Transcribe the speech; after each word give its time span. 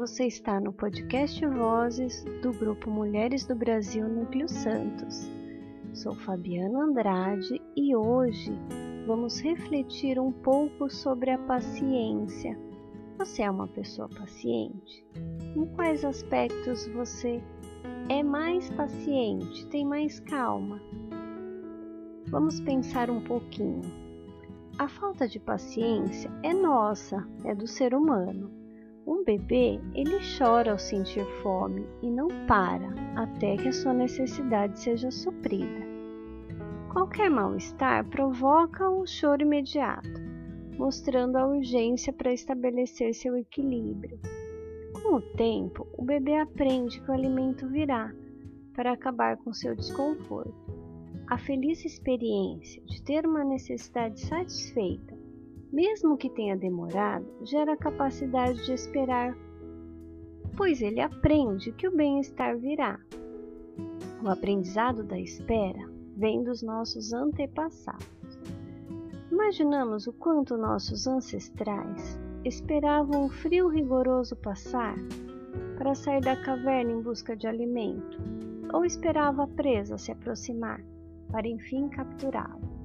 você 0.00 0.24
está 0.24 0.58
no 0.58 0.72
podcast 0.72 1.46
Vozes 1.46 2.24
do 2.40 2.54
Grupo 2.54 2.90
Mulheres 2.90 3.44
do 3.44 3.54
Brasil 3.54 4.08
Núcleo 4.08 4.48
Santos. 4.48 5.30
Sou 5.92 6.14
Fabiana 6.14 6.84
Andrade 6.84 7.60
e 7.76 7.94
hoje 7.94 8.50
vamos 9.06 9.38
refletir 9.40 10.18
um 10.18 10.32
pouco 10.32 10.88
sobre 10.88 11.32
a 11.32 11.38
paciência. 11.40 12.58
Você 13.18 13.42
é 13.42 13.50
uma 13.50 13.68
pessoa 13.68 14.08
paciente? 14.08 15.04
Em 15.54 15.66
quais 15.74 16.02
aspectos 16.02 16.86
você 16.86 17.42
é 18.08 18.22
mais 18.22 18.70
paciente, 18.70 19.66
tem 19.66 19.84
mais 19.84 20.18
calma? 20.18 20.80
Vamos 22.28 22.58
pensar 22.58 23.10
um 23.10 23.20
pouquinho. 23.20 23.82
A 24.78 24.88
falta 24.88 25.28
de 25.28 25.38
paciência 25.38 26.30
é 26.42 26.54
nossa, 26.54 27.22
é 27.44 27.54
do 27.54 27.66
ser 27.66 27.92
humano. 27.92 28.59
Um 29.10 29.24
bebê, 29.24 29.80
ele 29.92 30.20
chora 30.38 30.70
ao 30.70 30.78
sentir 30.78 31.24
fome 31.42 31.84
e 32.00 32.08
não 32.08 32.28
para 32.46 32.94
até 33.16 33.56
que 33.56 33.66
a 33.66 33.72
sua 33.72 33.92
necessidade 33.92 34.78
seja 34.78 35.10
suprida. 35.10 35.84
Qualquer 36.92 37.28
mal-estar 37.28 38.08
provoca 38.08 38.88
o 38.88 39.04
choro 39.04 39.42
imediato, 39.42 40.08
mostrando 40.78 41.34
a 41.38 41.44
urgência 41.44 42.12
para 42.12 42.32
estabelecer 42.32 43.12
seu 43.12 43.36
equilíbrio. 43.36 44.16
Com 45.02 45.16
o 45.16 45.20
tempo, 45.20 45.88
o 45.98 46.04
bebê 46.04 46.36
aprende 46.36 47.00
que 47.00 47.10
o 47.10 47.14
alimento 47.14 47.66
virá 47.66 48.14
para 48.74 48.92
acabar 48.92 49.36
com 49.38 49.52
seu 49.52 49.74
desconforto. 49.74 50.54
A 51.26 51.36
feliz 51.36 51.84
experiência 51.84 52.80
de 52.84 53.02
ter 53.02 53.26
uma 53.26 53.42
necessidade 53.42 54.20
satisfeita 54.20 55.18
mesmo 55.72 56.16
que 56.16 56.28
tenha 56.28 56.56
demorado, 56.56 57.26
gera 57.42 57.74
a 57.74 57.76
capacidade 57.76 58.64
de 58.64 58.72
esperar, 58.72 59.36
pois 60.56 60.82
ele 60.82 61.00
aprende 61.00 61.72
que 61.72 61.86
o 61.86 61.96
bem-estar 61.96 62.58
virá. 62.58 62.98
O 64.22 64.28
aprendizado 64.28 65.02
da 65.04 65.18
espera 65.18 65.88
vem 66.16 66.42
dos 66.42 66.62
nossos 66.62 67.12
antepassados. 67.12 68.06
Imaginamos 69.30 70.06
o 70.06 70.12
quanto 70.12 70.56
nossos 70.56 71.06
ancestrais 71.06 72.18
esperavam 72.44 73.26
o 73.26 73.30
frio 73.30 73.68
rigoroso 73.68 74.36
passar 74.36 74.96
para 75.78 75.94
sair 75.94 76.20
da 76.20 76.36
caverna 76.36 76.92
em 76.92 77.00
busca 77.00 77.36
de 77.36 77.46
alimento, 77.46 78.18
ou 78.72 78.84
esperava 78.84 79.44
a 79.44 79.46
presa 79.46 79.96
se 79.96 80.12
aproximar 80.12 80.84
para 81.30 81.48
enfim 81.48 81.88
capturá-la. 81.88 82.79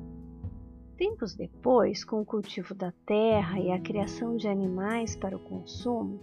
Tempos 0.98 1.36
depois, 1.36 2.06
com 2.06 2.22
o 2.22 2.26
cultivo 2.26 2.74
da 2.74 2.94
terra 3.06 3.60
e 3.60 3.70
a 3.70 3.80
criação 3.80 4.38
de 4.38 4.48
animais 4.48 5.14
para 5.14 5.36
o 5.36 5.40
consumo, 5.40 6.18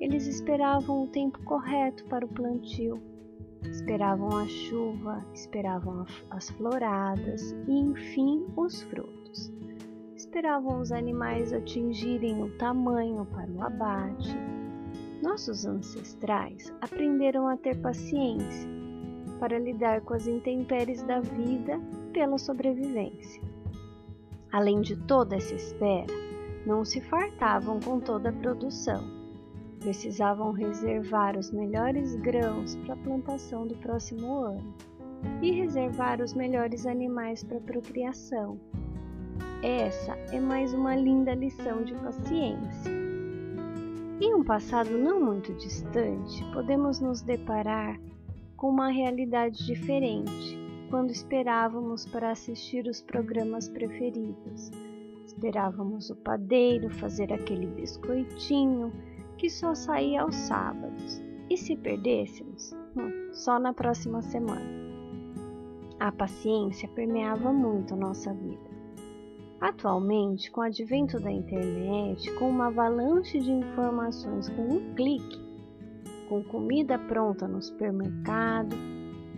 eles 0.00 0.26
esperavam 0.26 1.04
o 1.04 1.06
tempo 1.06 1.40
correto 1.44 2.04
para 2.06 2.26
o 2.26 2.28
plantio, 2.28 3.00
esperavam 3.62 4.36
a 4.36 4.44
chuva, 4.46 5.24
esperavam 5.32 6.04
as 6.30 6.50
floradas 6.50 7.52
e, 7.68 7.72
enfim, 7.72 8.44
os 8.56 8.82
frutos. 8.82 9.52
Esperavam 10.16 10.80
os 10.80 10.90
animais 10.90 11.52
atingirem 11.52 12.42
o 12.42 12.50
tamanho 12.58 13.24
para 13.26 13.48
o 13.48 13.62
abate. 13.62 14.34
Nossos 15.22 15.64
ancestrais 15.64 16.74
aprenderam 16.80 17.46
a 17.46 17.56
ter 17.56 17.80
paciência 17.80 18.68
para 19.38 19.60
lidar 19.60 20.00
com 20.00 20.14
as 20.14 20.26
intempéries 20.26 21.04
da 21.04 21.20
vida 21.20 21.80
pela 22.12 22.36
sobrevivência. 22.36 23.40
Além 24.50 24.80
de 24.80 24.96
toda 24.96 25.36
essa 25.36 25.54
espera, 25.54 26.06
não 26.64 26.84
se 26.84 27.00
fartavam 27.00 27.78
com 27.80 28.00
toda 28.00 28.30
a 28.30 28.32
produção. 28.32 29.02
Precisavam 29.78 30.52
reservar 30.52 31.36
os 31.38 31.50
melhores 31.50 32.16
grãos 32.16 32.74
para 32.76 32.94
a 32.94 32.96
plantação 32.96 33.66
do 33.66 33.74
próximo 33.76 34.44
ano 34.44 34.74
e 35.42 35.50
reservar 35.50 36.20
os 36.20 36.32
melhores 36.32 36.86
animais 36.86 37.44
para 37.44 37.58
a 37.58 37.60
procriação. 37.60 38.58
Essa 39.62 40.12
é 40.32 40.40
mais 40.40 40.72
uma 40.72 40.96
linda 40.96 41.34
lição 41.34 41.82
de 41.82 41.94
paciência. 41.94 42.92
Em 44.20 44.34
um 44.34 44.42
passado 44.42 44.96
não 44.96 45.20
muito 45.20 45.52
distante, 45.54 46.44
podemos 46.52 47.00
nos 47.00 47.20
deparar 47.20 48.00
com 48.56 48.68
uma 48.68 48.88
realidade 48.88 49.64
diferente 49.64 50.67
quando 50.90 51.10
esperávamos 51.10 52.06
para 52.06 52.30
assistir 52.30 52.86
os 52.86 53.00
programas 53.00 53.68
preferidos. 53.68 54.70
Esperávamos 55.26 56.10
o 56.10 56.16
padeiro 56.16 56.90
fazer 56.90 57.32
aquele 57.32 57.66
biscoitinho 57.66 58.92
que 59.36 59.48
só 59.48 59.74
saía 59.74 60.22
aos 60.22 60.34
sábados. 60.34 61.22
E 61.50 61.56
se 61.56 61.76
perdêssemos? 61.76 62.74
Hum, 62.96 63.30
só 63.32 63.58
na 63.58 63.72
próxima 63.72 64.20
semana. 64.20 64.88
A 66.00 66.12
paciência 66.12 66.88
permeava 66.88 67.52
muito 67.52 67.96
nossa 67.96 68.32
vida. 68.34 68.68
Atualmente, 69.60 70.50
com 70.50 70.60
o 70.60 70.64
advento 70.64 71.18
da 71.18 71.32
internet, 71.32 72.32
com 72.34 72.48
uma 72.48 72.68
avalanche 72.68 73.40
de 73.40 73.50
informações 73.50 74.48
com 74.50 74.62
um 74.62 74.94
clique, 74.94 75.40
com 76.28 76.44
comida 76.44 76.98
pronta 76.98 77.48
no 77.48 77.60
supermercado, 77.60 78.76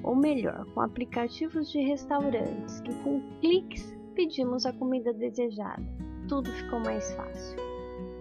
ou 0.02 0.14
melhor, 0.14 0.64
com 0.72 0.80
aplicativos 0.80 1.70
de 1.70 1.80
restaurantes 1.80 2.80
que 2.80 2.94
com 3.02 3.20
cliques 3.40 3.96
pedimos 4.14 4.66
a 4.66 4.72
comida 4.72 5.12
desejada. 5.12 5.82
Tudo 6.28 6.50
ficou 6.50 6.80
mais 6.80 7.12
fácil. 7.14 7.58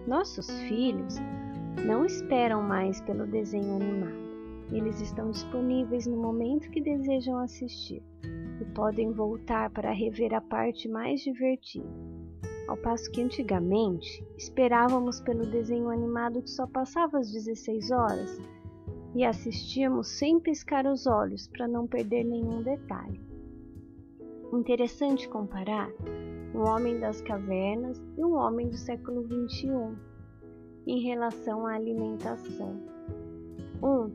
Nossos 0.06 0.50
filhos 0.62 1.16
não 1.86 2.04
esperam 2.04 2.62
mais 2.62 3.00
pelo 3.02 3.26
desenho 3.26 3.76
animado. 3.76 4.20
Eles 4.72 5.00
estão 5.00 5.30
disponíveis 5.30 6.06
no 6.06 6.16
momento 6.16 6.70
que 6.70 6.80
desejam 6.80 7.38
assistir 7.38 8.02
e 8.60 8.64
podem 8.74 9.12
voltar 9.12 9.70
para 9.70 9.92
rever 9.92 10.34
a 10.34 10.40
parte 10.40 10.88
mais 10.88 11.20
divertida. 11.20 11.88
Ao 12.68 12.76
passo 12.76 13.10
que 13.10 13.20
antigamente 13.20 14.24
esperávamos 14.38 15.20
pelo 15.20 15.44
desenho 15.44 15.90
animado 15.90 16.40
que 16.42 16.50
só 16.50 16.66
passava 16.66 17.18
às 17.18 17.32
16 17.32 17.90
horas 17.90 18.40
e 19.14 19.24
assistíamos 19.24 20.08
sem 20.08 20.38
piscar 20.38 20.86
os 20.86 21.06
olhos 21.06 21.48
para 21.48 21.66
não 21.66 21.86
perder 21.86 22.24
nenhum 22.24 22.62
detalhe. 22.62 23.20
Interessante 24.52 25.28
comparar 25.28 25.90
um 26.54 26.60
homem 26.68 26.98
das 26.98 27.20
cavernas 27.20 28.00
e 28.16 28.24
um 28.24 28.34
homem 28.34 28.68
do 28.68 28.76
século 28.76 29.24
XXI 29.24 29.96
em 30.86 31.00
relação 31.00 31.66
à 31.66 31.74
alimentação. 31.74 32.74
Um 33.82 34.10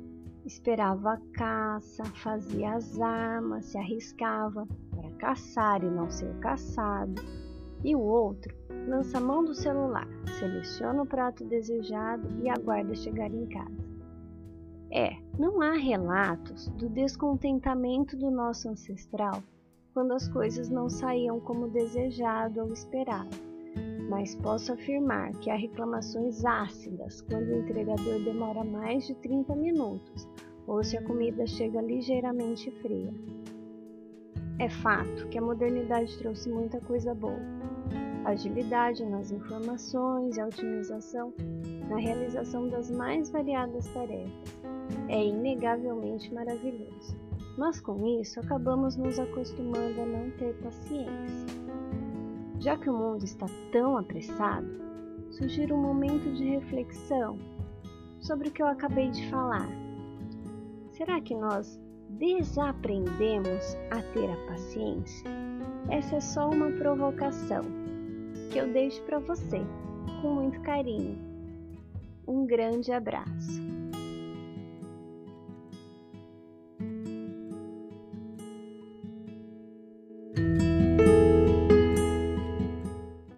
esperava 0.45 1.13
a 1.13 1.21
caça, 1.33 2.03
fazia 2.05 2.73
as 2.73 2.99
armas, 2.99 3.65
se 3.65 3.77
arriscava 3.77 4.67
para 4.91 5.09
caçar 5.11 5.83
e 5.83 5.89
não 5.89 6.09
ser 6.09 6.33
caçado, 6.39 7.21
e 7.83 7.95
o 7.95 7.99
outro 7.99 8.55
lança 8.87 9.17
a 9.17 9.21
mão 9.21 9.43
do 9.43 9.55
celular, 9.55 10.07
seleciona 10.37 11.01
o 11.01 11.07
prato 11.07 11.43
desejado 11.45 12.27
e 12.43 12.49
aguarda 12.49 12.93
chegar 12.93 13.31
em 13.31 13.47
casa. 13.47 13.94
É, 14.91 15.17
não 15.37 15.61
há 15.61 15.73
relatos 15.73 16.69
do 16.69 16.87
descontentamento 16.87 18.15
do 18.15 18.29
nosso 18.29 18.69
ancestral 18.69 19.43
quando 19.93 20.13
as 20.13 20.27
coisas 20.27 20.69
não 20.69 20.89
saíam 20.89 21.39
como 21.39 21.69
desejado 21.69 22.61
ou 22.61 22.73
esperado, 22.73 23.35
mas 24.09 24.35
posso 24.35 24.73
afirmar 24.73 25.31
que 25.39 25.49
há 25.49 25.55
reclamações 25.55 26.43
ácidas 26.45 27.21
quando 27.21 27.47
o 27.47 27.59
entregador 27.59 28.23
demora 28.23 28.63
mais 28.63 29.07
de 29.07 29.15
30 29.15 29.55
minutos 29.55 30.27
ou 30.67 30.83
se 30.83 30.97
a 30.97 31.03
comida 31.03 31.47
chega 31.47 31.81
ligeiramente 31.81 32.69
fria. 32.81 33.13
É 34.59 34.69
fato 34.69 35.27
que 35.29 35.37
a 35.37 35.41
modernidade 35.41 36.17
trouxe 36.17 36.49
muita 36.49 36.79
coisa 36.81 37.13
boa. 37.13 37.39
Agilidade 38.25 39.05
nas 39.05 39.31
informações 39.31 40.37
e 40.37 40.43
otimização 40.43 41.33
na 41.89 41.97
realização 41.97 42.67
das 42.69 42.89
mais 42.89 43.29
variadas 43.29 43.87
tarefas 43.87 44.64
é 45.09 45.25
inegavelmente 45.25 46.33
maravilhoso. 46.33 47.15
Mas 47.57 47.79
com 47.79 48.05
isso 48.19 48.39
acabamos 48.39 48.95
nos 48.95 49.17
acostumando 49.17 50.01
a 50.01 50.05
não 50.05 50.29
ter 50.31 50.53
paciência. 50.55 51.55
Já 52.59 52.77
que 52.77 52.89
o 52.89 52.97
mundo 52.97 53.23
está 53.23 53.45
tão 53.71 53.97
apressado, 53.97 54.67
sugiro 55.31 55.75
um 55.75 55.81
momento 55.81 56.33
de 56.33 56.43
reflexão 56.45 57.37
sobre 58.19 58.49
o 58.49 58.51
que 58.51 58.61
eu 58.61 58.67
acabei 58.67 59.09
de 59.09 59.29
falar. 59.29 59.69
Será 60.91 61.21
que 61.21 61.35
nós 61.35 61.79
desaprendemos 62.09 63.75
a 63.91 64.01
ter 64.13 64.29
a 64.29 64.47
paciência? 64.47 65.29
Essa 65.89 66.15
é 66.15 66.21
só 66.21 66.49
uma 66.49 66.71
provocação 66.71 67.61
que 68.51 68.57
eu 68.57 68.71
deixo 68.71 69.01
para 69.03 69.19
você 69.19 69.61
com 70.21 70.33
muito 70.33 70.59
carinho. 70.61 71.17
Um 72.27 72.45
grande 72.45 72.91
abraço. 72.91 73.74